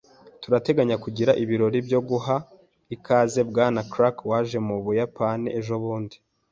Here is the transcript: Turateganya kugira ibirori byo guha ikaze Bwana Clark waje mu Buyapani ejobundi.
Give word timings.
Turateganya 0.41 0.95
kugira 1.03 1.31
ibirori 1.43 1.79
byo 1.87 1.99
guha 2.09 2.35
ikaze 2.95 3.39
Bwana 3.49 3.79
Clark 3.91 4.17
waje 4.29 4.57
mu 4.67 4.75
Buyapani 4.85 5.47
ejobundi. 5.59 6.15